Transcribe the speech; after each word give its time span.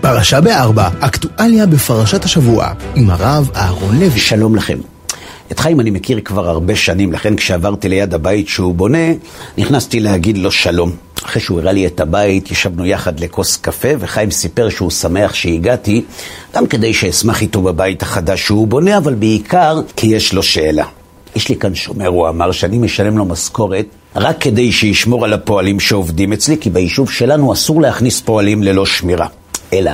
פרשה 0.00 0.40
בארבע, 0.40 0.88
אקטואליה 1.00 1.66
בפרשת 1.66 2.24
השבוע, 2.24 2.72
עם 2.94 3.10
הרב 3.10 3.50
אהרון 3.54 4.00
לוי. 4.00 4.20
שלום 4.20 4.56
לכם. 4.56 4.78
את 5.52 5.58
חיים 5.58 5.80
אני 5.80 5.90
מכיר 5.90 6.20
כבר 6.24 6.48
הרבה 6.48 6.76
שנים, 6.76 7.12
לכן 7.12 7.36
כשעברתי 7.36 7.88
ליד 7.88 8.14
הבית 8.14 8.48
שהוא 8.48 8.74
בונה, 8.74 9.12
נכנסתי 9.58 10.00
להגיד 10.00 10.38
לו 10.38 10.50
שלום. 10.50 10.92
אחרי 11.24 11.42
שהוא 11.42 11.60
הראה 11.60 11.72
לי 11.72 11.86
את 11.86 12.00
הבית, 12.00 12.50
ישבנו 12.50 12.86
יחד 12.86 13.20
לכוס 13.20 13.56
קפה, 13.56 13.88
וחיים 13.98 14.30
סיפר 14.30 14.68
שהוא 14.68 14.90
שמח 14.90 15.34
שהגעתי, 15.34 16.02
גם 16.54 16.66
כדי 16.66 16.94
שאשמח 16.94 17.42
איתו 17.42 17.62
בבית 17.62 18.02
החדש 18.02 18.46
שהוא 18.46 18.68
בונה, 18.68 18.96
אבל 18.98 19.14
בעיקר 19.14 19.80
כי 19.96 20.06
יש 20.06 20.32
לו 20.32 20.42
שאלה. 20.42 20.84
יש 21.36 21.48
לי 21.48 21.56
כאן 21.56 21.74
שומר, 21.74 22.06
הוא 22.06 22.28
אמר, 22.28 22.52
שאני 22.52 22.78
משלם 22.78 23.18
לו 23.18 23.24
משכורת 23.24 23.86
רק 24.16 24.36
כדי 24.40 24.72
שישמור 24.72 25.24
על 25.24 25.32
הפועלים 25.32 25.80
שעובדים 25.80 26.32
אצלי, 26.32 26.56
כי 26.60 26.70
ביישוב 26.70 27.10
שלנו 27.10 27.52
אסור 27.52 27.80
להכניס 27.80 28.20
פועלים 28.20 28.62
ללא 28.62 28.86
שמירה. 28.86 29.26
אלא 29.72 29.92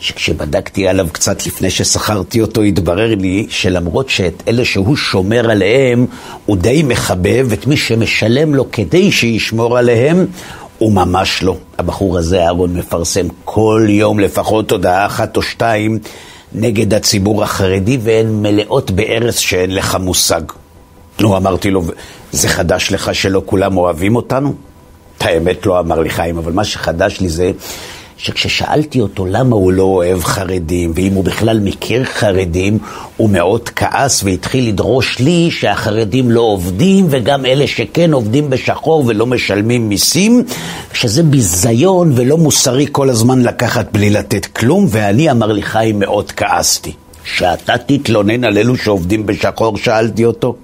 שכשבדקתי 0.00 0.88
עליו 0.88 1.06
קצת 1.12 1.46
לפני 1.46 1.70
ששכרתי 1.70 2.40
אותו, 2.40 2.62
התברר 2.62 3.14
לי 3.14 3.46
שלמרות 3.50 4.08
שאת 4.08 4.42
אלה 4.48 4.64
שהוא 4.64 4.96
שומר 4.96 5.50
עליהם, 5.50 6.06
הוא 6.46 6.56
די 6.56 6.82
מחבב 6.82 7.52
את 7.52 7.66
מי 7.66 7.76
שמשלם 7.76 8.54
לו 8.54 8.70
כדי 8.72 9.12
שישמור 9.12 9.78
עליהם, 9.78 10.26
הוא 10.78 10.92
ממש 10.92 11.42
לא. 11.42 11.56
הבחור 11.78 12.18
הזה, 12.18 12.44
אהרון, 12.44 12.76
מפרסם 12.76 13.26
כל 13.44 13.86
יום 13.88 14.20
לפחות 14.20 14.70
הודעה 14.70 15.06
אחת 15.06 15.36
או 15.36 15.42
שתיים 15.42 15.98
נגד 16.52 16.94
הציבור 16.94 17.42
החרדי, 17.42 17.98
והן 18.02 18.42
מלאות 18.42 18.90
בארץ 18.90 19.38
שאין 19.38 19.74
לך 19.74 19.96
מושג. 20.00 20.42
נו, 21.20 21.36
אמרתי 21.36 21.70
לו, 21.70 21.82
זה 22.32 22.48
חדש 22.48 22.92
לך 22.92 23.14
שלא 23.14 23.42
כולם 23.46 23.76
אוהבים 23.76 24.16
אותנו? 24.16 24.54
את 25.18 25.22
האמת 25.22 25.66
לא 25.66 25.80
אמר 25.80 26.00
לי 26.00 26.10
חיים, 26.10 26.38
אבל 26.38 26.52
מה 26.52 26.64
שחדש 26.64 27.20
לי 27.20 27.28
זה 27.28 27.52
שכששאלתי 28.22 29.00
אותו 29.00 29.26
למה 29.26 29.56
הוא 29.56 29.72
לא 29.72 29.82
אוהב 29.82 30.24
חרדים, 30.24 30.92
ואם 30.94 31.12
הוא 31.12 31.24
בכלל 31.24 31.60
מכיר 31.60 32.04
חרדים, 32.04 32.78
הוא 33.16 33.30
מאוד 33.30 33.68
כעס 33.68 34.24
והתחיל 34.24 34.68
לדרוש 34.68 35.18
לי 35.18 35.50
שהחרדים 35.50 36.30
לא 36.30 36.40
עובדים, 36.40 37.06
וגם 37.10 37.46
אלה 37.46 37.66
שכן 37.66 38.12
עובדים 38.12 38.50
בשחור 38.50 39.04
ולא 39.06 39.26
משלמים 39.26 39.88
מיסים, 39.88 40.44
שזה 40.92 41.22
ביזיון 41.22 42.12
ולא 42.14 42.38
מוסרי 42.38 42.86
כל 42.92 43.10
הזמן 43.10 43.42
לקחת 43.42 43.92
בלי 43.92 44.10
לתת 44.10 44.46
כלום, 44.46 44.86
ואני, 44.90 45.30
אמר 45.30 45.52
לי 45.52 45.62
חיים, 45.62 45.98
מאוד 45.98 46.32
כעסתי. 46.32 46.92
שאתה 47.24 47.74
תתלונן 47.86 48.44
על 48.44 48.58
אלו 48.58 48.76
שעובדים 48.76 49.26
בשחור, 49.26 49.78
שאלתי 49.78 50.24
אותו. 50.24 50.54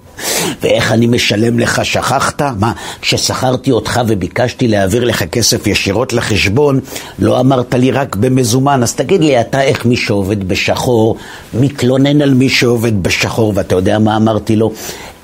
ואיך 0.61 0.91
אני 0.91 1.07
משלם 1.07 1.59
לך, 1.59 1.85
שכחת? 1.85 2.41
מה, 2.59 2.71
כששכרתי 3.01 3.71
אותך 3.71 4.01
וביקשתי 4.07 4.67
להעביר 4.67 5.03
לך 5.03 5.23
כסף 5.23 5.67
ישירות 5.67 6.13
לחשבון, 6.13 6.79
לא 7.19 7.39
אמרת 7.39 7.73
לי 7.73 7.91
רק 7.91 8.15
במזומן, 8.15 8.83
אז 8.83 8.93
תגיד 8.95 9.21
לי 9.21 9.41
אתה 9.41 9.61
איך 9.61 9.85
מי 9.85 9.97
שעובד 9.97 10.47
בשחור 10.47 11.15
מתלונן 11.53 12.21
על 12.21 12.33
מי 12.33 12.49
שעובד 12.49 13.03
בשחור, 13.03 13.53
ואתה 13.55 13.75
יודע 13.75 13.99
מה 13.99 14.17
אמרתי 14.17 14.55
לו? 14.55 14.71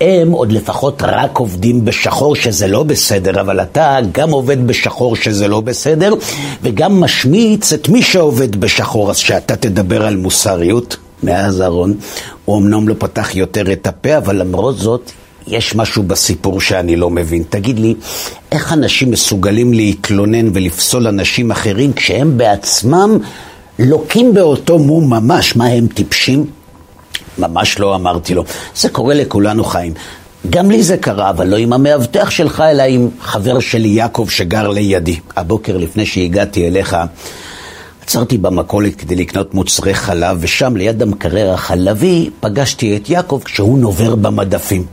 הם 0.02 0.32
עוד 0.32 0.52
לפחות 0.52 1.02
רק 1.06 1.38
עובדים 1.38 1.86
בשחור 1.86 2.36
שזה 2.36 2.68
לא 2.68 2.84
בסדר, 2.84 3.42
אבל 3.42 3.62
אתה 3.62 3.98
גם 4.12 4.32
עובד 4.32 4.68
בשחור 4.68 5.16
שזה 5.16 5.48
לא 5.48 5.62
בסדר, 5.62 6.14
וגם 6.64 7.02
משמיץ 7.02 7.74
את 7.74 7.90
מי 7.90 8.02
שעובד 8.02 8.56
בשחור, 8.56 9.10
אז 9.10 9.18
שאתה 9.18 9.56
תדבר 9.56 10.06
על 10.06 10.18
מוסריות. 10.18 10.98
מאז 11.24 11.62
אהרון, 11.62 11.94
הוא 12.46 12.58
אמנם 12.58 12.88
לא 12.88 12.96
פתח 12.98 13.36
יותר 13.36 13.72
את 13.72 13.88
הפה, 13.88 14.18
אבל 14.18 14.36
למרות 14.36 14.78
זאת, 14.78 15.12
יש 15.48 15.76
משהו 15.76 16.04
בסיפור 16.04 16.62
שאני 16.62 16.96
לא 16.96 17.10
מבין. 17.10 17.44
תגיד 17.50 17.80
לי, 17.80 17.96
איך 18.52 18.74
אנשים 18.74 19.12
מסוגלים 19.12 19.74
להתלונן 19.74 20.50
ולפסול 20.54 21.08
אנשים 21.08 21.52
אחרים 21.52 21.94
כשהם 21.94 22.38
בעצמם 22.38 23.18
לוקים 23.80 24.34
באותו 24.34 24.80
מום 24.80 25.10
ממש? 25.10 25.56
מה, 25.56 25.66
הם 25.66 25.88
טיפשים? 25.88 26.46
ממש 27.38 27.80
לא 27.80 27.96
אמרתי 27.96 28.34
לו. 28.34 28.44
זה 28.76 28.90
קורה 28.90 29.14
לכולנו, 29.14 29.64
חיים. 29.64 29.94
גם 30.50 30.72
לי 30.72 30.84
זה 30.84 30.98
קרה, 30.98 31.30
אבל 31.30 31.48
לא 31.48 31.58
עם 31.58 31.74
המאבטח 31.74 32.30
שלך, 32.30 32.64
אלא 32.72 32.84
עם 32.84 33.10
חבר 33.22 33.60
שלי 33.60 33.88
יעקב 33.88 34.28
שגר 34.30 34.68
לידי. 34.68 35.20
הבוקר 35.36 35.78
לפני 35.78 36.06
שהגעתי 36.06 36.68
אליך, 36.68 36.98
עצרתי 38.04 38.38
במכולת 38.38 38.96
כדי 38.96 39.16
לקנות 39.16 39.54
מוצרי 39.54 39.94
חלב, 39.94 40.38
ושם 40.40 40.76
ליד 40.76 41.02
המקרר 41.02 41.54
החלבי 41.54 42.30
פגשתי 42.40 42.98
את 42.98 43.10
יעקב 43.10 43.42
כשהוא 43.46 43.80
נובר 43.80 44.16
במדפים. 44.16 44.86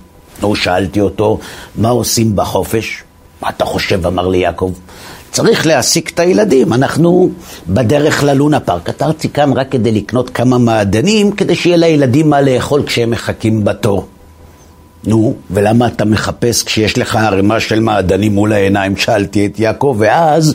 נו, 0.42 0.56
שאלתי 0.56 1.00
אותו, 1.00 1.38
מה 1.76 1.88
עושים 1.88 2.36
בחופש? 2.36 3.02
מה 3.42 3.48
אתה 3.48 3.64
חושב? 3.64 4.06
אמר 4.06 4.28
לי 4.28 4.38
יעקב. 4.38 4.72
צריך 5.30 5.66
להעסיק 5.66 6.10
את 6.10 6.20
הילדים, 6.20 6.72
אנחנו 6.72 7.30
בדרך 7.68 8.22
ללונה 8.22 8.60
פארק. 8.60 8.88
עתרתי 8.88 9.28
כאן 9.28 9.52
רק 9.52 9.66
כדי 9.70 9.92
לקנות 9.92 10.30
כמה 10.30 10.58
מעדנים, 10.58 11.32
כדי 11.32 11.54
שיהיה 11.54 11.76
לילדים 11.76 12.30
מה 12.30 12.40
לאכול 12.40 12.82
כשהם 12.86 13.10
מחכים 13.10 13.64
בתור. 13.64 14.06
נו, 15.04 15.34
ולמה 15.50 15.86
אתה 15.86 16.04
מחפש 16.04 16.62
כשיש 16.62 16.98
לך 16.98 17.16
ערימה 17.16 17.60
של 17.60 17.80
מעדנים 17.80 18.34
מול 18.34 18.52
העיניים? 18.52 18.96
שאלתי 18.96 19.46
את 19.46 19.60
יעקב, 19.60 19.96
ואז 19.98 20.54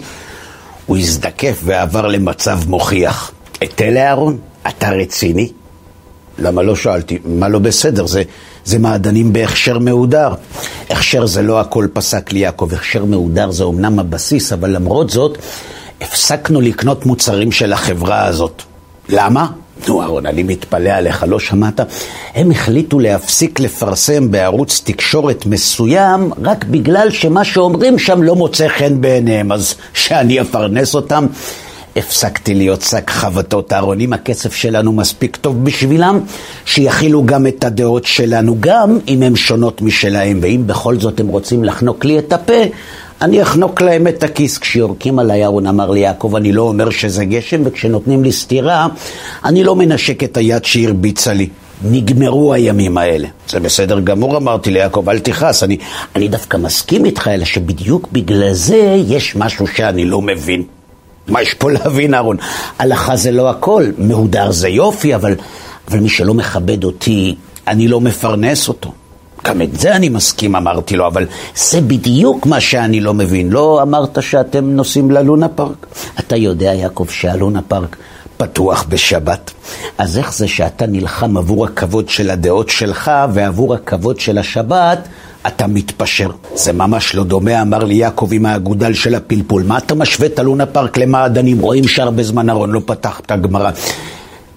הוא 0.86 0.98
הזדקף 0.98 1.62
ועבר 1.64 2.08
למצב 2.08 2.60
מוכיח. 2.68 3.32
את 3.64 3.82
אלה 3.82 4.08
אהרון, 4.08 4.38
אתה 4.68 4.90
רציני? 4.90 5.52
למה 6.40 6.62
לא 6.64 6.76
שאלתי? 6.76 7.20
מה 7.26 7.50
לא 7.50 7.60
בסדר? 7.60 8.08
זה, 8.08 8.24
זה 8.66 8.80
מעדנים 8.80 9.34
בהכשר 9.34 9.80
מהודר. 9.80 10.34
הכשר 10.90 11.26
זה 11.26 11.42
לא 11.42 11.60
הכל 11.60 11.88
פסק 11.94 12.32
לי 12.32 12.40
יעקב, 12.40 12.70
הכשר 12.74 13.06
מהודר 13.06 13.52
זה 13.52 13.64
אמנם 13.64 14.00
הבסיס, 14.00 14.54
אבל 14.54 14.70
למרות 14.70 15.10
זאת, 15.10 15.38
הפסקנו 16.02 16.62
לקנות 16.62 17.06
מוצרים 17.06 17.52
של 17.52 17.74
החברה 17.74 18.26
הזאת. 18.26 18.62
למה? 19.10 19.48
נו 19.96 20.02
אהרון, 20.02 20.26
אני 20.26 20.44
מתפלא 20.44 20.90
עליך, 20.90 21.26
לא 21.28 21.40
שמעת? 21.40 21.80
הם 22.36 22.52
החליטו 22.52 23.00
להפסיק 23.00 23.60
לפרסם 23.60 24.32
בערוץ 24.32 24.82
תקשורת 24.86 25.46
מסוים 25.46 26.32
רק 26.44 26.66
בגלל 26.66 27.10
שמה 27.12 27.44
שאומרים 27.44 28.00
שם 28.00 28.24
לא 28.24 28.36
מוצא 28.36 28.68
חן 28.68 29.02
בעיניהם, 29.02 29.52
אז 29.52 29.76
שאני 29.94 30.42
אפרנס 30.42 30.96
אותם? 30.96 31.26
הפסקתי 31.96 32.54
להיות 32.54 32.82
שק 32.82 33.10
חבטות 33.10 33.74
אהרון, 33.74 34.00
אם 34.00 34.14
הכסף 34.14 34.56
שלנו 34.56 34.92
מספיק 34.92 35.36
טוב 35.36 35.64
בשבילם, 35.64 36.20
שיכילו 36.66 37.26
גם 37.26 37.48
את 37.48 37.64
הדעות 37.64 38.06
שלנו, 38.06 38.58
גם 38.60 39.00
אם 39.08 39.24
הן 39.24 39.36
שונות 39.36 39.82
משלהם, 39.82 40.40
ואם 40.42 40.64
בכל 40.66 41.00
זאת 41.00 41.20
הם 41.20 41.28
רוצים 41.28 41.64
לחנוק 41.64 42.06
לי 42.06 42.20
את 42.20 42.34
הפה, 42.34 42.64
אני 43.22 43.42
אחנוק 43.42 43.82
להם 43.82 44.08
את 44.08 44.24
הכיס. 44.24 44.58
כשיורקים 44.58 45.20
עליי, 45.20 45.44
אהרון 45.44 45.68
אמר 45.68 45.92
לי, 45.92 46.00
יעקב, 46.00 46.36
אני 46.36 46.52
לא 46.52 46.62
אומר 46.62 46.90
שזה 46.90 47.26
גשם, 47.26 47.62
וכשנותנים 47.66 48.24
לי 48.24 48.32
סטירה, 48.32 48.88
אני 49.46 49.64
לא 49.64 49.76
מנשק 49.76 50.24
את 50.24 50.38
היד 50.38 50.66
שהרביצה 50.66 51.34
לי. 51.34 51.50
נגמרו 51.84 52.54
הימים 52.54 52.98
האלה. 52.98 53.28
זה 53.50 53.60
בסדר 53.60 54.00
גמור, 54.00 54.38
אמרתי 54.38 54.72
ליעקב, 54.72 55.10
אל 55.10 55.20
תכעס, 55.20 55.64
אני, 55.64 55.78
אני 56.16 56.28
דווקא 56.28 56.58
מסכים 56.58 57.06
איתך, 57.06 57.28
אלא 57.28 57.46
שבדיוק 57.46 58.08
בגלל 58.12 58.54
זה 58.54 58.98
יש 59.08 59.36
משהו 59.36 59.68
שאני 59.68 60.06
לא 60.06 60.22
מבין. 60.22 60.64
מה 61.28 61.42
יש 61.42 61.54
פה 61.54 61.72
להבין, 61.72 62.14
אהרון? 62.14 62.38
הלכה 62.80 63.16
זה 63.16 63.32
לא 63.32 63.50
הכל, 63.50 63.86
מהודר 63.98 64.52
זה 64.52 64.70
יופי, 64.70 65.16
אבל, 65.16 65.36
אבל 65.88 66.00
מי 66.00 66.10
שלא 66.10 66.34
מכבד 66.34 66.84
אותי, 66.84 67.36
אני 67.68 67.88
לא 67.88 68.02
מפרנס 68.02 68.68
אותו. 68.68 68.92
גם 69.46 69.62
את 69.62 69.80
זה 69.80 69.96
אני 69.96 70.10
מסכים, 70.10 70.56
אמרתי 70.56 70.96
לו, 70.96 71.08
אבל 71.08 71.26
זה 71.56 71.82
בדיוק 71.82 72.46
מה 72.46 72.60
שאני 72.60 73.02
לא 73.02 73.14
מבין. 73.14 73.50
לא 73.50 73.82
אמרת 73.82 74.18
שאתם 74.22 74.66
נוסעים 74.66 75.12
ללונה 75.12 75.48
פארק? 75.50 75.86
אתה 76.20 76.36
יודע, 76.36 76.74
יעקב, 76.74 77.06
שהלונה 77.10 77.62
פארק 77.62 77.96
פתוח 78.38 78.86
בשבת. 78.90 79.52
אז 79.98 80.18
איך 80.18 80.34
זה 80.34 80.48
שאתה 80.48 80.86
נלחם 80.86 81.38
עבור 81.38 81.66
הכבוד 81.66 82.10
של 82.10 82.30
הדעות 82.30 82.70
שלך 82.70 83.12
ועבור 83.34 83.74
הכבוד 83.74 84.20
של 84.20 84.38
השבת 84.38 85.00
אתה 85.48 85.68
מתפשר. 85.68 86.30
זה 86.56 86.74
ממש 86.74 87.16
לא 87.16 87.24
דומה, 87.24 87.62
אמר 87.62 87.84
לי 87.84 87.96
יעקב 87.96 88.30
עם 88.32 88.46
האגודל 88.46 88.94
של 88.94 89.16
הפלפול. 89.16 89.64
מה 89.64 89.78
אתה 89.78 89.96
משווה 89.96 90.28
את 90.28 90.40
הלונה 90.40 90.66
פארק 90.66 90.98
למעדנים? 90.98 91.60
רואים 91.60 91.88
שהרבה 91.88 92.24
זמן 92.24 92.50
ארון 92.50 92.72
לא 92.72 92.82
פתח 92.86 93.20
את 93.20 93.32
הגמרא. 93.32 93.72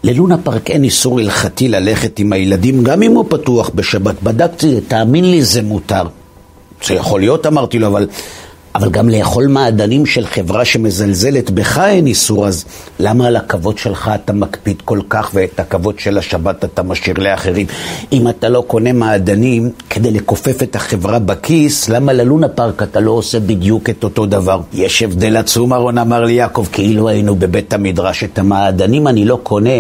ללונה 0.09 0.39
פארק 0.39 0.71
אין 0.71 0.85
איסור 0.85 1.21
הלכתי 1.21 1.69
ללכת 1.69 2.19
עם 2.19 2.33
הילדים, 2.33 2.85
גם 2.85 3.03
אם 3.03 3.13
הוא 3.13 3.25
פתוח 3.29 3.71
בשבת. 3.75 4.23
בדקתי, 4.23 4.81
תאמין 4.89 5.31
לי, 5.31 5.43
זה 5.43 5.63
מותר. 5.63 6.03
זה 6.87 6.95
יכול 6.95 7.21
להיות, 7.21 7.47
אמרתי 7.47 7.79
לו, 7.79 7.87
אבל 7.87 8.09
אבל 8.79 8.91
גם 8.91 9.09
לאכול 9.09 9.47
מעדנים 9.47 10.07
של 10.07 10.27
חברה 10.27 10.65
שמזלזלת 10.65 11.51
בך 11.51 11.79
אין 11.79 12.07
איסור, 12.07 12.47
אז 12.47 12.65
למה 13.01 13.27
על 13.27 13.37
הכבוד 13.37 13.79
שלך 13.79 14.11
אתה 14.15 14.33
מקפיד 14.33 14.83
כל 14.85 15.01
כך 15.09 15.31
ואת 15.35 15.61
הכבוד 15.61 15.99
של 15.99 16.19
השבת 16.19 16.65
אתה 16.65 16.83
משאיר 16.83 17.19
לאחרים? 17.19 17.67
אם 18.13 18.29
אתה 18.29 18.49
לא 18.49 18.65
קונה 18.67 18.93
מעדנים 18.93 19.71
כדי 19.91 20.11
לכופף 20.11 20.63
את 20.63 20.77
החברה 20.77 21.19
בכיס, 21.19 21.89
למה 21.89 22.13
ללונה 22.13 22.49
פארק 22.49 22.83
אתה 22.83 23.01
לא 23.01 23.11
עושה 23.11 23.41
בדיוק 23.41 23.91
את 23.91 24.05
אותו 24.05 24.27
דבר? 24.27 24.61
יש 24.73 25.03
הבדל 25.03 25.37
עצום, 25.37 25.73
אהרון 25.73 25.99
אמר 25.99 26.25
לי 26.25 26.33
יעקב, 26.33 26.67
כאילו 26.73 27.09
היינו 27.09 27.37
בבית 27.37 27.73
המדרש. 27.73 28.25
את 28.25 28.39
המעדנים 28.39 29.09
אני 29.09 29.25
לא 29.25 29.39
קונה 29.43 29.71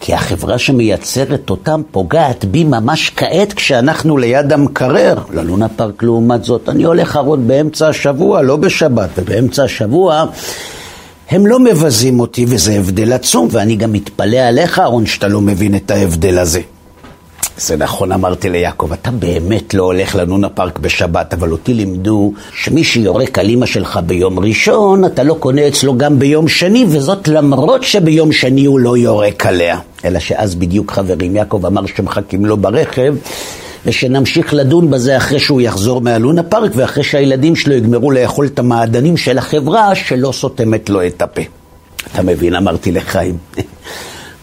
כי 0.00 0.14
החברה 0.14 0.58
שמייצרת 0.58 1.50
אותם 1.50 1.82
פוגעת 1.90 2.44
בי 2.44 2.64
ממש 2.64 3.12
כעת 3.16 3.52
כשאנחנו 3.52 4.16
ליד 4.16 4.52
המקרר. 4.52 5.18
ללונה 5.32 5.68
פארק 5.68 6.02
לעומת 6.02 6.44
זאת, 6.44 6.68
אני 6.68 6.84
הולך 6.84 7.16
ארון 7.16 7.48
באמצע 7.48 7.88
השבוע, 7.88 8.42
לא 8.42 8.56
בשבת, 8.56 9.08
ובאמצע 9.18 9.64
השבוע 9.64 10.24
הם 11.30 11.46
לא 11.46 11.58
מבזים 11.58 12.20
אותי, 12.20 12.46
וזה 12.48 12.72
הבדל 12.72 13.12
עצום, 13.12 13.48
ואני 13.50 13.76
גם 13.76 13.92
מתפלא 13.92 14.36
עליך, 14.36 14.78
אהרון, 14.78 15.06
שאתה 15.06 15.28
לא 15.28 15.40
מבין 15.40 15.76
את 15.76 15.90
ההבדל 15.90 16.38
הזה. 16.38 16.60
זה 17.56 17.76
נכון, 17.76 18.12
אמרתי 18.12 18.48
ליעקב, 18.48 18.92
אתה 18.92 19.10
באמת 19.10 19.74
לא 19.74 19.82
הולך 19.82 20.14
ללונה 20.14 20.48
פארק 20.48 20.78
בשבת, 20.78 21.34
אבל 21.34 21.52
אותי 21.52 21.74
לימדו 21.74 22.32
שמי 22.54 22.84
שיורק 22.84 23.38
על 23.38 23.48
אימא 23.48 23.66
שלך 23.66 24.00
ביום 24.06 24.38
ראשון, 24.38 25.04
אתה 25.04 25.22
לא 25.22 25.36
קונה 25.40 25.68
אצלו 25.68 25.98
גם 25.98 26.18
ביום 26.18 26.48
שני, 26.48 26.84
וזאת 26.88 27.28
למרות 27.28 27.82
שביום 27.82 28.32
שני 28.32 28.64
הוא 28.64 28.80
לא 28.80 28.96
יורק 28.96 29.46
עליה. 29.46 29.78
אלא 30.04 30.18
שאז 30.18 30.54
בדיוק 30.54 30.92
חברים, 30.92 31.36
יעקב 31.36 31.66
אמר 31.66 31.86
שמחכים 31.86 32.46
לו 32.46 32.56
ברכב, 32.56 33.14
ושנמשיך 33.86 34.54
לדון 34.54 34.90
בזה 34.90 35.16
אחרי 35.16 35.40
שהוא 35.40 35.60
יחזור 35.60 36.00
מהלונה 36.00 36.42
פארק, 36.42 36.70
ואחרי 36.74 37.04
שהילדים 37.04 37.56
שלו 37.56 37.74
יגמרו 37.74 38.10
לאכול 38.10 38.46
את 38.46 38.58
המעדנים 38.58 39.16
של 39.16 39.38
החברה 39.38 39.94
שלא 39.94 40.32
סותמת 40.32 40.90
לו 40.90 41.06
את 41.06 41.22
הפה. 41.22 41.42
אתה 42.12 42.22
מבין, 42.22 42.54
אמרתי 42.54 42.92
לחיים. 42.92 43.36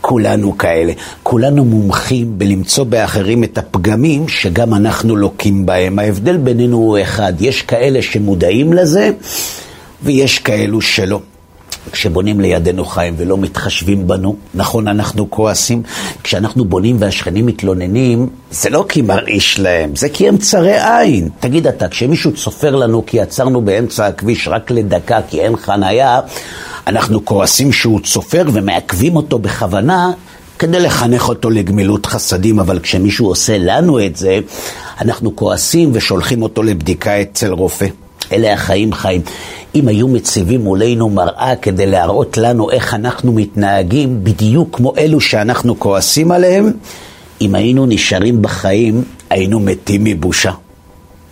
כולנו 0.07 0.57
כאלה. 0.57 0.94
כולנו 1.24 1.66
מומחים 1.66 2.40
בלמצוא 2.40 2.84
באחרים 2.84 3.44
את 3.44 3.57
הפגמים 3.57 4.28
שגם 4.28 4.74
אנחנו 4.74 5.16
לוקים 5.16 5.66
בהם. 5.66 6.00
ההבדל 6.00 6.38
בינינו 6.38 6.78
הוא 6.78 6.98
אחד, 7.02 7.34
יש 7.40 7.62
כאלה 7.62 8.02
שמודעים 8.02 8.74
לזה 8.74 9.12
ויש 10.04 10.40
כאלו 10.40 10.81
שלא. 10.81 11.19
כשבונים 11.92 12.40
לידינו 12.40 12.86
חיים 12.86 13.13
ולא 13.18 13.38
מתחשבים 13.38 14.07
בנו, 14.07 14.36
נכון, 14.54 14.88
אנחנו 14.88 15.30
כועסים. 15.30 15.84
כשאנחנו 16.24 16.66
בונים 16.66 16.96
והשכנים 17.00 17.46
מתלוננים, 17.46 18.30
זה 18.51 18.69
לא 18.69 18.86
כי 18.90 19.01
מרעיש 19.01 19.60
להם, 19.60 19.96
זה 19.96 20.10
כי 20.10 20.28
הם 20.28 20.38
צרי 20.38 20.78
עין. 20.81 21.30
תגיד 21.40 21.68
אתה, 21.68 21.88
כשמישהו 21.88 22.34
צופר 22.34 22.75
לנו 22.75 23.04
כי 23.06 23.22
עצרנו 23.22 23.62
באמצע 23.62 24.08
הכביש 24.08 24.48
רק 24.48 24.72
לדקה 24.72 25.19
כי 25.30 25.42
אין 25.42 25.56
חנייה, 25.56 26.19
אנחנו 26.88 27.26
כועסים 27.26 27.74
שהוא 27.74 28.00
צופר 28.00 28.44
ומעכבים 28.54 29.16
אותו 29.16 29.40
בכוונה 29.40 30.12
כדי 30.60 30.80
לחנך 30.80 31.30
אותו 31.30 31.50
לגמילות 31.50 32.06
חסדים, 32.06 32.60
אבל 32.60 32.80
כשמישהו 32.80 33.28
עושה 33.28 33.58
לנו 33.58 34.06
את 34.06 34.16
זה, 34.16 34.40
אנחנו 35.02 35.36
כועסים 35.36 35.90
ושולחים 35.94 36.42
אותו 36.42 36.64
לבדיקה 36.64 37.22
אצל 37.22 37.52
רופא. 37.52 37.88
אלה 38.32 38.54
החיים 38.54 38.94
חיים. 38.94 39.22
אם 39.76 39.88
היו 39.88 40.08
מציבים 40.08 40.62
מולנו 40.62 41.10
מראה 41.10 41.56
כדי 41.62 41.86
להראות 41.86 42.38
לנו 42.38 42.72
איך 42.72 42.94
אנחנו 42.94 43.32
מתנהגים, 43.32 44.24
בדיוק 44.24 44.76
כמו 44.78 44.94
אלו 44.98 45.22
שאנחנו 45.22 45.80
כועסים 45.80 46.32
עליהם, 46.32 46.72
אם 47.42 47.56
היינו 47.56 47.86
נשארים 47.86 48.42
בחיים, 48.42 49.04
היינו 49.30 49.60
מתים 49.60 50.04
מבושה. 50.04 50.52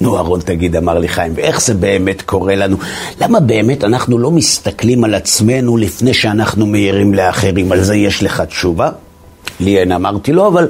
נו, 0.03 0.17
אהרון, 0.17 0.39
תגיד, 0.39 0.75
אמר 0.75 0.99
לי 0.99 1.07
חיים, 1.07 1.33
ואיך 1.35 1.61
זה 1.61 1.73
באמת 1.73 2.21
קורה 2.21 2.55
לנו? 2.55 2.77
למה 3.21 3.39
באמת 3.39 3.83
אנחנו 3.83 4.17
לא 4.17 4.31
מסתכלים 4.31 5.03
על 5.03 5.15
עצמנו 5.15 5.77
לפני 5.77 6.13
שאנחנו 6.13 6.65
מעירים 6.65 7.13
לאחרים? 7.13 7.71
על 7.71 7.83
זה 7.83 7.95
יש 7.95 8.23
לך 8.23 8.41
תשובה? 8.41 8.89
לי 9.59 9.79
אין, 9.79 9.91
אמרתי 9.91 10.33
לו, 10.33 10.47
אבל 10.47 10.67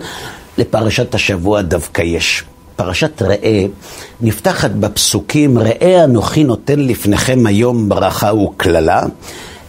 לפרשת 0.58 1.16
השבוע 1.16 1.62
דווקא 1.62 2.02
יש. 2.02 2.44
פרשת 2.76 3.22
ראה 3.22 3.66
נפתחת 4.22 4.72
בפסוקים, 4.72 5.58
ראה 5.58 6.04
אנוכי 6.04 6.44
נותן 6.44 6.80
לפניכם 6.80 7.46
היום 7.46 7.90
ברכה 7.90 8.34
וקללה. 8.34 9.04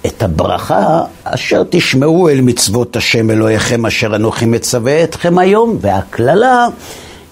את 0.07 0.23
הברכה 0.23 1.03
אשר 1.25 1.63
תשמעו 1.71 2.29
אל 2.29 2.41
מצוות 2.41 2.97
השם 2.97 3.31
אלוהיכם 3.31 3.87
אשר 3.87 4.17
אנוכי 4.17 4.47
מצווה 4.47 5.05
אתכם 5.05 5.39
היום, 5.39 5.79
והקללה 5.81 6.67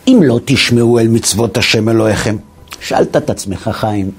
אם 0.09 0.21
לא 0.23 0.41
תשמעו 0.45 0.99
אל 0.99 1.09
מצוות 1.09 1.59
השם 1.59 1.89
אלוהיכם. 1.89 2.37
שאלת 2.81 3.17
את 3.17 3.31
עצמך, 3.31 3.71
חיים, 3.73 4.11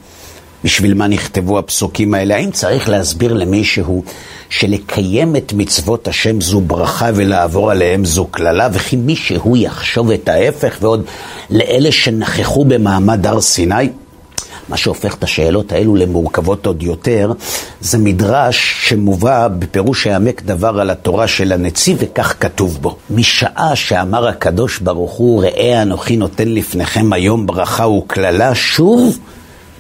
בשביל 0.64 0.94
מה 0.94 1.08
נכתבו 1.08 1.60
הפסוקים 1.60 2.14
האלה? 2.14 2.36
האם 2.36 2.52
צריך 2.52 2.90
להסביר 2.90 3.34
למישהו 3.34 4.04
שלקיים 4.50 5.36
את 5.36 5.54
מצוות 5.54 6.08
השם 6.08 6.42
זו 6.42 6.62
ברכה 6.62 7.10
ולעבור 7.16 7.72
עליהם 7.72 8.06
זו 8.06 8.26
קללה, 8.26 8.70
וכי 8.74 8.96
מישהו 8.96 9.58
יחשוב 9.58 10.12
את 10.12 10.30
ההפך, 10.30 10.78
ועוד 10.82 11.06
לאלה 11.50 11.92
שנכחו 11.92 12.66
במעמד 12.66 13.28
הר 13.28 13.42
סיני? 13.42 13.90
מה 14.70 14.78
שהופך 14.78 15.16
את 15.16 15.24
השאלות 15.24 15.72
האלו 15.72 15.96
למורכבות 15.96 16.66
עוד 16.66 16.84
יותר, 16.84 17.32
זה 17.82 17.98
מדרש 17.98 18.76
שמובא 18.90 19.48
בפירוש 19.48 20.08
העמק 20.08 20.42
דבר 20.42 20.80
על 20.80 20.90
התורה 20.90 21.28
של 21.28 21.52
הנציב, 21.52 21.98
וכך 22.00 22.36
כתוב 22.40 22.78
בו. 22.82 22.96
משעה 23.10 23.76
שאמר 23.76 24.28
הקדוש 24.28 24.80
ברוך 24.80 25.12
הוא, 25.12 25.44
ראה 25.44 25.82
אנוכי 25.82 26.18
נותן 26.18 26.48
לפניכם 26.48 27.14
היום 27.14 27.46
ברכה 27.46 27.88
וקללה, 27.88 28.56
שוב 28.56 29.20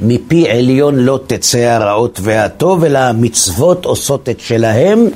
מפי 0.01 0.49
עליון 0.49 0.95
לא 0.95 1.19
תצא 1.27 1.57
הרעות 1.57 2.19
והטוב, 2.23 2.83
אלא 2.83 2.99
המצוות 2.99 3.85
עושות 3.85 4.29
את 4.29 4.39
שלהם 4.39 5.07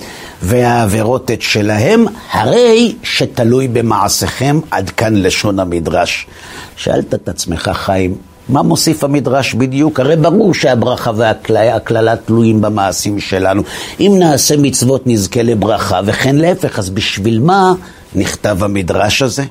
והעבירות 0.41 1.31
את 1.31 1.41
שלהם, 1.41 2.05
הרי 2.31 2.95
שתלוי 3.03 3.67
במעשיכם, 3.67 4.59
עד 4.71 4.89
כאן 4.89 5.15
לשון 5.15 5.59
המדרש. 5.59 6.27
שאלת 6.75 7.13
את 7.13 7.29
עצמך, 7.29 7.71
חיים, 7.73 8.15
מה 8.49 8.61
מוסיף 8.61 9.03
המדרש 9.03 9.53
בדיוק? 9.53 9.99
הרי 9.99 10.15
ברור 10.15 10.53
שהברכה 10.53 11.11
והקללה 11.15 12.15
תלויים 12.15 12.61
במעשים 12.61 13.19
שלנו. 13.19 13.63
אם 13.99 14.15
נעשה 14.19 14.57
מצוות 14.57 15.07
נזכה 15.07 15.43
לברכה, 15.43 16.01
וכן 16.05 16.35
להפך, 16.35 16.79
אז 16.79 16.89
בשביל 16.89 17.39
מה 17.39 17.73
נכתב 18.15 18.63
המדרש 18.63 19.21
הזה? 19.21 19.43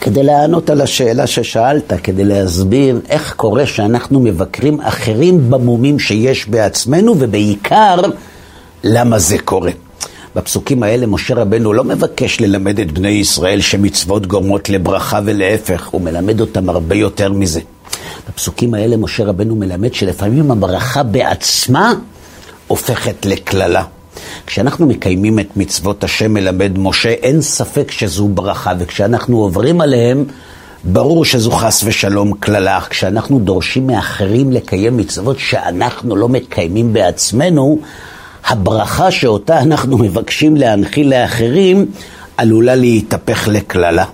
כדי 0.00 0.22
לענות 0.22 0.70
על 0.70 0.80
השאלה 0.80 1.26
ששאלת, 1.26 1.92
כדי 2.02 2.24
להסביר 2.24 3.00
איך 3.08 3.34
קורה 3.36 3.66
שאנחנו 3.66 4.20
מבקרים 4.20 4.80
אחרים 4.80 5.50
במומים 5.50 5.98
שיש 5.98 6.48
בעצמנו, 6.48 7.14
ובעיקר, 7.18 7.96
למה 8.84 9.18
זה 9.18 9.38
קורה. 9.38 9.70
בפסוקים 10.36 10.82
האלה 10.82 11.06
משה 11.06 11.34
רבנו 11.34 11.72
לא 11.72 11.84
מבקש 11.84 12.40
ללמד 12.40 12.80
את 12.80 12.92
בני 12.92 13.08
ישראל 13.08 13.60
שמצוות 13.60 14.26
גורמות 14.26 14.68
לברכה 14.68 15.20
ולהפך, 15.24 15.88
הוא 15.88 16.00
מלמד 16.00 16.40
אותם 16.40 16.68
הרבה 16.68 16.94
יותר 16.94 17.32
מזה. 17.32 17.60
בפסוקים 18.28 18.74
האלה 18.74 18.96
משה 18.96 19.24
רבנו 19.24 19.56
מלמד 19.56 19.94
שלפעמים 19.94 20.50
הברכה 20.50 21.02
בעצמה 21.02 21.94
הופכת 22.66 23.26
לקללה. 23.26 23.84
כשאנחנו 24.46 24.86
מקיימים 24.86 25.38
את 25.38 25.56
מצוות 25.56 26.04
השם 26.04 26.32
מלמד 26.34 26.78
משה, 26.78 27.08
אין 27.08 27.42
ספק 27.42 27.90
שזו 27.90 28.28
ברכה, 28.28 28.72
וכשאנחנו 28.78 29.38
עוברים 29.38 29.80
עליהם, 29.80 30.24
ברור 30.84 31.24
שזו 31.24 31.50
חס 31.50 31.82
ושלום 31.84 32.34
קללה. 32.40 32.80
כשאנחנו 32.90 33.38
דורשים 33.38 33.86
מאחרים 33.86 34.52
לקיים 34.52 34.96
מצוות 34.96 35.38
שאנחנו 35.38 36.16
לא 36.16 36.28
מקיימים 36.28 36.92
בעצמנו, 36.92 37.78
הברכה 38.46 39.10
שאותה 39.10 39.60
אנחנו 39.60 39.98
מבקשים 39.98 40.56
להנחיל 40.56 41.10
לאחרים 41.10 41.86
עלולה 42.36 42.74
להתהפך 42.74 43.48
לקללה. 43.48 44.04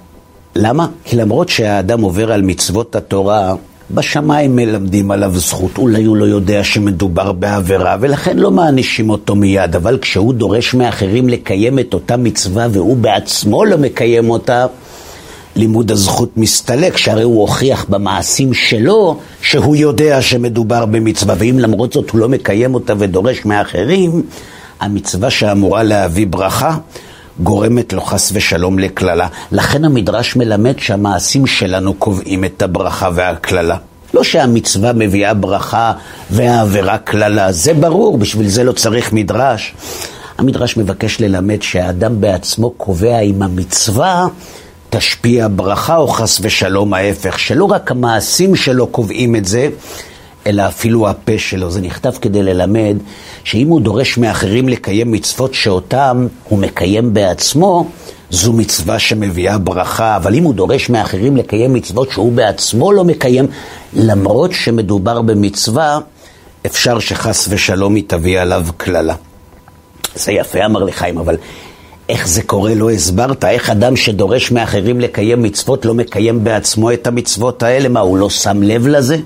למה? 0.56 0.86
כי 1.04 1.16
למרות 1.16 1.48
שהאדם 1.48 2.00
עובר 2.00 2.32
על 2.32 2.42
מצוות 2.42 2.96
התורה, 2.96 3.54
בשמיים 3.90 4.56
מלמדים 4.56 5.10
עליו 5.10 5.38
זכות, 5.38 5.78
אולי 5.78 6.04
הוא 6.04 6.16
לא 6.16 6.24
יודע 6.24 6.64
שמדובר 6.64 7.32
בעבירה 7.32 7.96
ולכן 8.00 8.36
לא 8.36 8.50
מענישים 8.50 9.10
אותו 9.10 9.34
מיד, 9.34 9.76
אבל 9.76 9.98
כשהוא 9.98 10.34
דורש 10.34 10.74
מאחרים 10.74 11.28
לקיים 11.28 11.78
את 11.78 11.94
אותה 11.94 12.16
מצווה 12.16 12.66
והוא 12.72 12.96
בעצמו 12.96 13.64
לא 13.64 13.78
מקיים 13.78 14.30
אותה, 14.30 14.66
לימוד 15.56 15.90
הזכות 15.90 16.36
מסתלק, 16.36 16.96
שהרי 16.96 17.22
הוא 17.22 17.40
הוכיח 17.40 17.86
במעשים 17.88 18.54
שלו 18.54 19.18
שהוא 19.42 19.76
יודע 19.76 20.22
שמדובר 20.22 20.86
במצווה, 20.86 21.34
ואם 21.38 21.58
למרות 21.58 21.92
זאת 21.92 22.10
הוא 22.10 22.20
לא 22.20 22.28
מקיים 22.28 22.74
אותה 22.74 22.92
ודורש 22.98 23.44
מאחרים, 23.44 24.22
המצווה 24.80 25.30
שאמורה 25.30 25.82
להביא 25.82 26.26
ברכה 26.26 26.76
גורמת 27.40 27.92
לו 27.92 28.00
חס 28.00 28.30
ושלום 28.34 28.78
לקללה. 28.78 29.28
לכן 29.52 29.84
המדרש 29.84 30.36
מלמד 30.36 30.78
שהמעשים 30.78 31.46
שלנו 31.46 31.94
קובעים 31.94 32.44
את 32.44 32.62
הברכה 32.62 33.08
והקללה. 33.14 33.76
לא 34.14 34.24
שהמצווה 34.24 34.92
מביאה 34.92 35.34
ברכה 35.34 35.92
והעבירה 36.30 36.98
קללה, 36.98 37.52
זה 37.52 37.74
ברור, 37.74 38.18
בשביל 38.18 38.48
זה 38.48 38.64
לא 38.64 38.72
צריך 38.72 39.12
מדרש. 39.12 39.74
המדרש 40.38 40.76
מבקש 40.76 41.20
ללמד 41.20 41.62
שהאדם 41.62 42.20
בעצמו 42.20 42.70
קובע 42.70 43.20
אם 43.20 43.42
המצווה 43.42 44.26
תשפיע 44.90 45.46
ברכה 45.50 45.96
או 45.96 46.08
חס 46.08 46.38
ושלום 46.42 46.94
ההפך, 46.94 47.38
שלא 47.38 47.64
רק 47.64 47.90
המעשים 47.90 48.56
שלו 48.56 48.86
קובעים 48.86 49.36
את 49.36 49.44
זה, 49.44 49.68
אלא 50.48 50.66
אפילו 50.66 51.08
הפה 51.08 51.38
שלו. 51.38 51.70
זה 51.70 51.80
נכתב 51.80 52.12
כדי 52.20 52.42
ללמד 52.42 52.96
שאם 53.44 53.68
הוא 53.68 53.80
דורש 53.80 54.18
מאחרים 54.18 54.68
לקיים 54.68 55.12
מצוות 55.12 55.54
שאותם 55.54 56.26
הוא 56.48 56.58
מקיים 56.58 57.14
בעצמו, 57.14 57.86
זו 58.30 58.52
מצווה 58.52 58.98
שמביאה 58.98 59.58
ברכה, 59.58 60.16
אבל 60.16 60.34
אם 60.34 60.44
הוא 60.44 60.54
דורש 60.54 60.90
מאחרים 60.90 61.36
לקיים 61.36 61.74
מצוות 61.74 62.10
שהוא 62.10 62.32
בעצמו 62.32 62.92
לא 62.92 63.04
מקיים, 63.04 63.46
למרות 63.92 64.52
שמדובר 64.52 65.22
במצווה, 65.22 65.98
אפשר 66.66 66.98
שחס 66.98 67.46
ושלום 67.50 67.94
היא 67.94 68.04
תביא 68.06 68.40
עליו 68.40 68.66
קללה. 68.76 69.14
זה 70.14 70.32
יפה, 70.32 70.64
אמר 70.64 70.84
לחיים, 70.84 71.18
אבל 71.18 71.36
איך 72.08 72.28
זה 72.28 72.42
קורה 72.42 72.74
לא 72.74 72.90
הסברת? 72.90 73.44
איך 73.44 73.70
אדם 73.70 73.96
שדורש 73.96 74.50
מאחרים 74.50 75.00
לקיים 75.00 75.42
מצוות 75.42 75.84
לא 75.84 75.94
מקיים 75.94 76.44
בעצמו 76.44 76.92
את 76.92 77.06
המצוות 77.06 77.62
האלה? 77.62 77.88
מה, 77.88 78.00
הוא 78.00 78.18
לא 78.18 78.30
שם 78.30 78.62
לב 78.62 78.86
לזה? 78.86 79.16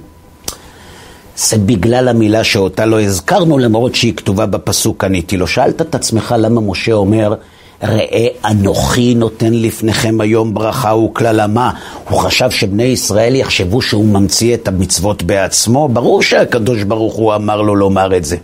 זה 1.36 1.58
בגלל 1.58 2.08
המילה 2.08 2.44
שאותה 2.44 2.86
לא 2.86 3.00
הזכרנו, 3.00 3.58
למרות 3.58 3.94
שהיא 3.94 4.14
כתובה 4.14 4.46
בפסוק 4.46 5.04
עניתי 5.04 5.36
לו. 5.36 5.46
שאלת 5.46 5.80
את 5.80 5.94
עצמך 5.94 6.34
למה 6.38 6.60
משה 6.60 6.92
אומר, 6.92 7.34
ראה 7.82 8.26
אנוכי 8.50 9.14
נותן 9.14 9.52
לפניכם 9.52 10.20
היום 10.20 10.54
ברכה 10.54 10.94
וקללה 10.94 11.46
מה? 11.46 11.70
הוא 12.08 12.18
חשב 12.18 12.50
שבני 12.50 12.82
ישראל 12.82 13.34
יחשבו 13.34 13.82
שהוא 13.82 14.04
ממציא 14.04 14.54
את 14.54 14.68
המצוות 14.68 15.22
בעצמו? 15.22 15.88
ברור 15.88 16.22
שהקדוש 16.22 16.82
ברוך 16.82 17.14
הוא 17.14 17.34
אמר 17.34 17.62
לו 17.62 17.76
לומר 17.76 18.16
את 18.16 18.24
זה. 18.24 18.36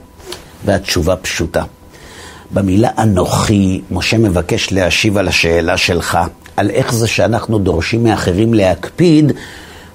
והתשובה 0.65 1.17
פשוטה. 1.17 1.63
במילה 2.51 2.89
אנוכי, 2.99 3.81
משה 3.91 4.19
מבקש 4.19 4.73
להשיב 4.73 5.19
על 5.19 5.29
השאלה 5.29 5.77
שלך, 5.77 6.19
על 6.57 6.71
איך 6.71 6.95
זה 6.95 7.07
שאנחנו 7.07 7.59
דורשים 7.59 8.05
מאחרים 8.05 8.55
להקפיד 8.55 9.33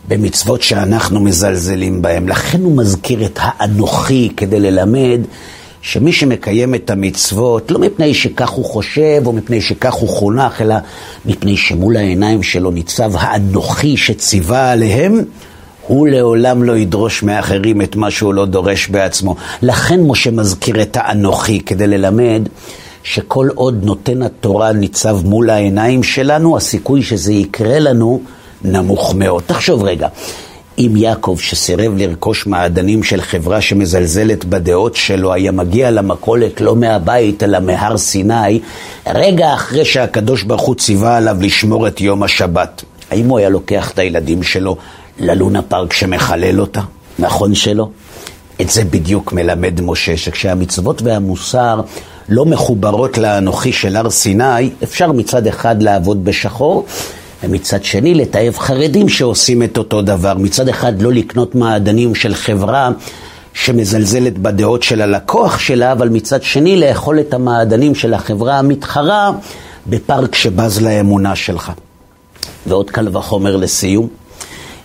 במצוות 0.07 0.61
שאנחנו 0.61 1.19
מזלזלים 1.19 2.01
בהם. 2.01 2.27
לכן 2.27 2.61
הוא 2.63 2.77
מזכיר 2.77 3.25
את 3.25 3.39
האנוכי 3.41 4.29
כדי 4.37 4.59
ללמד 4.59 5.21
שמי 5.81 6.13
שמקיים 6.13 6.75
את 6.75 6.89
המצוות, 6.89 7.71
לא 7.71 7.79
מפני 7.79 8.13
שכך 8.13 8.49
הוא 8.49 8.65
חושב 8.65 9.21
או 9.25 9.33
מפני 9.33 9.61
שכך 9.61 9.93
הוא 9.93 10.09
חונך, 10.09 10.61
אלא 10.61 10.75
מפני 11.25 11.57
שמול 11.57 11.97
העיניים 11.97 12.43
שלו 12.43 12.71
ניצב 12.71 13.11
האנוכי 13.15 13.97
שציווה 13.97 14.71
עליהם, 14.71 15.21
הוא 15.87 16.07
לעולם 16.07 16.63
לא 16.63 16.77
ידרוש 16.77 17.23
מאחרים 17.23 17.81
את 17.81 17.95
מה 17.95 18.11
שהוא 18.11 18.33
לא 18.33 18.45
דורש 18.45 18.87
בעצמו. 18.87 19.35
לכן 19.61 20.01
משה 20.01 20.31
מזכיר 20.31 20.81
את 20.81 20.97
האנוכי 20.99 21.59
כדי 21.59 21.87
ללמד 21.87 22.41
שכל 23.03 23.47
עוד 23.55 23.83
נותן 23.83 24.21
התורה 24.21 24.73
ניצב 24.73 25.17
מול 25.25 25.49
העיניים 25.49 26.03
שלנו, 26.03 26.57
הסיכוי 26.57 27.03
שזה 27.03 27.33
יקרה 27.33 27.79
לנו 27.79 28.21
נמוך 28.63 29.15
מאוד. 29.15 29.43
תחשוב 29.45 29.83
רגע, 29.83 30.07
אם 30.77 30.93
יעקב, 30.95 31.37
שסירב 31.39 31.93
לרכוש 31.97 32.47
מעדנים 32.47 33.03
של 33.03 33.21
חברה 33.21 33.61
שמזלזלת 33.61 34.45
בדעות 34.45 34.95
שלו, 34.95 35.33
היה 35.33 35.51
מגיע 35.51 35.91
למכולת 35.91 36.61
לא 36.61 36.75
מהבית 36.75 37.43
אלא 37.43 37.59
מהר 37.59 37.97
סיני, 37.97 38.59
רגע 39.07 39.53
אחרי 39.53 39.85
שהקדוש 39.85 40.43
ברוך 40.43 40.61
הוא 40.61 40.75
ציווה 40.75 41.17
עליו 41.17 41.37
לשמור 41.41 41.87
את 41.87 42.01
יום 42.01 42.23
השבת, 42.23 42.83
האם 43.11 43.29
הוא 43.29 43.39
היה 43.39 43.49
לוקח 43.49 43.91
את 43.91 43.99
הילדים 43.99 44.43
שלו 44.43 44.77
ללונה 45.19 45.61
פארק 45.61 45.93
שמחלל 45.93 46.61
אותה? 46.61 46.81
נכון 47.19 47.55
שלא? 47.55 47.89
את 48.61 48.69
זה 48.69 48.83
בדיוק 48.83 49.33
מלמד 49.33 49.81
משה, 49.81 50.17
שכשהמצוות 50.17 51.01
והמוסר 51.01 51.81
לא 52.29 52.45
מחוברות 52.45 53.17
לאנוכי 53.17 53.71
של 53.71 53.95
הר 53.95 54.09
סיני, 54.09 54.69
אפשר 54.83 55.11
מצד 55.11 55.47
אחד 55.47 55.83
לעבוד 55.83 56.25
בשחור, 56.25 56.85
ומצד 57.43 57.83
שני 57.83 58.15
לתעב 58.15 58.57
חרדים 58.57 59.09
שעושים 59.09 59.63
את 59.63 59.77
אותו 59.77 60.01
דבר. 60.01 60.37
מצד 60.37 60.69
אחד 60.69 61.01
לא 61.01 61.11
לקנות 61.11 61.55
מעדנים 61.55 62.15
של 62.15 62.33
חברה 62.33 62.89
שמזלזלת 63.53 64.37
בדעות 64.37 64.83
של 64.83 65.01
הלקוח 65.01 65.59
שלה, 65.59 65.91
אבל 65.91 66.09
מצד 66.09 66.43
שני 66.43 66.79
לאכול 66.79 67.19
את 67.19 67.33
המעדנים 67.33 67.95
של 67.95 68.13
החברה 68.13 68.59
המתחרה 68.59 69.31
בפארק 69.87 70.35
שבז 70.35 70.81
לאמונה 70.81 71.35
שלך. 71.35 71.71
ועוד 72.67 72.91
קל 72.91 73.17
וחומר 73.17 73.55
לסיום. 73.55 74.07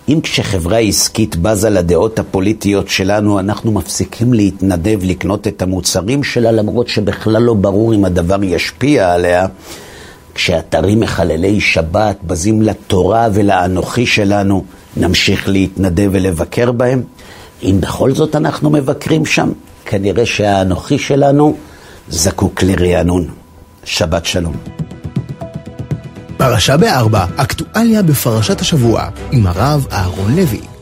אם 0.09 0.21
כשחברה 0.23 0.79
עסקית 0.79 1.37
בזה 1.37 1.71
לדעות 1.71 2.19
הפוליטיות 2.19 2.89
שלנו, 2.89 3.39
אנחנו 3.39 3.73
מפסיקים 3.73 4.33
להתנדב 4.33 4.99
לקנות 5.03 5.47
את 5.47 5.63
המוצרים 5.63 6.25
שלה, 6.25 6.53
למרות 6.53 6.89
שבכלל 6.89 7.43
לא 7.43 7.55
ברור 7.55 7.95
אם 7.95 8.05
הדבר 8.05 8.45
ישפיע 8.45 9.13
עליה, 9.13 9.47
כשאתרים 10.39 11.01
מחללי 11.01 11.61
שבת 11.61 12.17
בזים 12.27 12.63
לתורה 12.63 13.29
ולאנוכי 13.35 14.07
שלנו, 14.07 14.65
נמשיך 14.97 15.49
להתנדב 15.49 16.09
ולבקר 16.13 16.73
בהם? 16.73 17.03
אם 17.63 17.79
בכל 17.81 18.15
זאת 18.15 18.37
אנחנו 18.37 18.71
מבקרים 18.71 19.27
שם, 19.27 19.53
כנראה 19.85 20.27
שהאנוכי 20.27 20.99
שלנו 20.99 21.57
זקוק 22.09 22.63
לרענון. 22.63 23.29
שבת 23.85 24.27
שלום. 24.27 24.57
פרשה 26.37 26.77
בארבע, 26.77 27.27
אקטואליה 27.37 28.03
בפרשת 28.03 28.61
השבוע, 28.61 29.09
עם 29.33 29.47
הרב 29.47 29.87
אהרון 29.93 30.37
לוי. 30.37 30.78